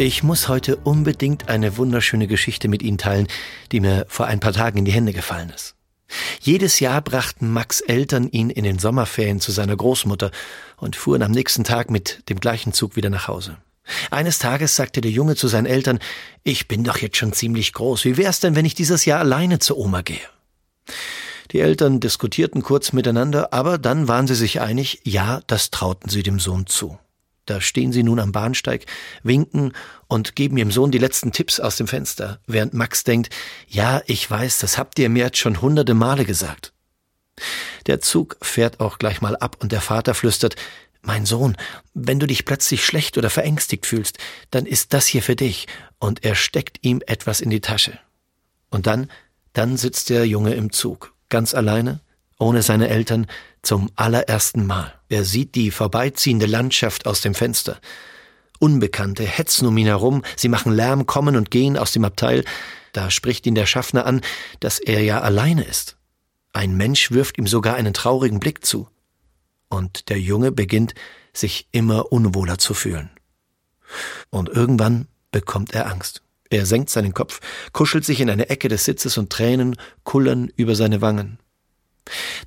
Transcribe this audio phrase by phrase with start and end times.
[0.00, 3.26] Ich muss heute unbedingt eine wunderschöne Geschichte mit Ihnen teilen,
[3.72, 5.74] die mir vor ein paar Tagen in die Hände gefallen ist.
[6.40, 10.30] Jedes Jahr brachten Max Eltern ihn in den Sommerferien zu seiner Großmutter
[10.76, 13.56] und fuhren am nächsten Tag mit dem gleichen Zug wieder nach Hause.
[14.12, 15.98] Eines Tages sagte der Junge zu seinen Eltern,
[16.44, 19.58] ich bin doch jetzt schon ziemlich groß, wie wär's denn, wenn ich dieses Jahr alleine
[19.58, 20.20] zur Oma gehe?
[21.50, 26.22] Die Eltern diskutierten kurz miteinander, aber dann waren sie sich einig, ja, das trauten sie
[26.22, 27.00] dem Sohn zu.
[27.48, 28.84] Da stehen sie nun am Bahnsteig,
[29.22, 29.72] winken
[30.06, 33.34] und geben ihrem Sohn die letzten Tipps aus dem Fenster, während Max denkt,
[33.68, 36.74] ja, ich weiß, das habt ihr mir jetzt schon hunderte Male gesagt.
[37.86, 40.56] Der Zug fährt auch gleich mal ab und der Vater flüstert,
[41.00, 41.56] mein Sohn,
[41.94, 44.18] wenn du dich plötzlich schlecht oder verängstigt fühlst,
[44.50, 45.66] dann ist das hier für dich,
[45.98, 47.98] und er steckt ihm etwas in die Tasche.
[48.68, 49.10] Und dann,
[49.54, 52.00] dann sitzt der Junge im Zug, ganz alleine,
[52.38, 53.26] ohne seine Eltern,
[53.62, 54.97] zum allerersten Mal.
[55.08, 57.80] Er sieht die vorbeiziehende Landschaft aus dem Fenster.
[58.58, 62.44] Unbekannte hetzen um ihn herum, sie machen Lärm, kommen und gehen aus dem Abteil.
[62.92, 64.20] Da spricht ihn der Schaffner an,
[64.60, 65.96] dass er ja alleine ist.
[66.52, 68.88] Ein Mensch wirft ihm sogar einen traurigen Blick zu.
[69.68, 70.94] Und der Junge beginnt,
[71.32, 73.10] sich immer unwohler zu fühlen.
[74.30, 76.22] Und irgendwann bekommt er Angst.
[76.50, 77.40] Er senkt seinen Kopf,
[77.72, 81.38] kuschelt sich in eine Ecke des Sitzes und Tränen kullern über seine Wangen.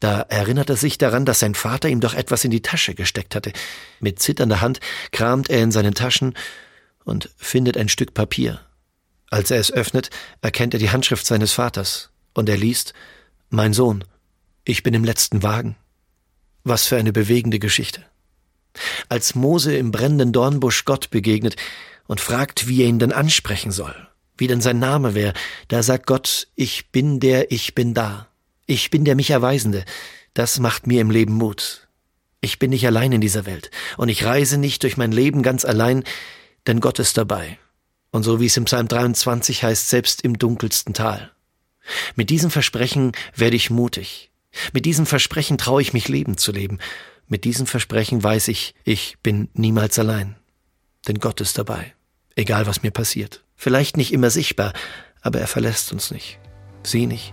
[0.00, 3.34] Da erinnert er sich daran, dass sein Vater ihm doch etwas in die Tasche gesteckt
[3.34, 3.52] hatte.
[4.00, 4.80] Mit zitternder Hand
[5.12, 6.34] kramt er in seinen Taschen
[7.04, 8.60] und findet ein Stück Papier.
[9.30, 12.94] Als er es öffnet, erkennt er die Handschrift seines Vaters, und er liest
[13.50, 14.04] Mein Sohn,
[14.64, 15.76] ich bin im letzten Wagen.
[16.64, 18.04] Was für eine bewegende Geschichte.
[19.08, 21.56] Als Mose im brennenden Dornbusch Gott begegnet
[22.06, 23.94] und fragt, wie er ihn denn ansprechen soll,
[24.36, 25.32] wie denn sein Name wäre,
[25.68, 28.28] da sagt Gott, ich bin der, ich bin da.
[28.70, 29.86] Ich bin der mich Erweisende.
[30.34, 31.88] Das macht mir im Leben Mut.
[32.42, 35.64] Ich bin nicht allein in dieser Welt und ich reise nicht durch mein Leben ganz
[35.64, 36.04] allein,
[36.66, 37.58] denn Gott ist dabei.
[38.10, 41.32] Und so wie es im Psalm 23 heißt, selbst im dunkelsten Tal.
[42.14, 44.30] Mit diesem Versprechen werde ich mutig.
[44.74, 46.78] Mit diesem Versprechen traue ich mich Leben zu leben.
[47.26, 50.36] Mit diesem Versprechen weiß ich, ich bin niemals allein.
[51.08, 51.94] Denn Gott ist dabei.
[52.36, 53.42] Egal was mir passiert.
[53.56, 54.74] Vielleicht nicht immer sichtbar,
[55.22, 56.38] aber er verlässt uns nicht.
[56.82, 57.32] Sie nicht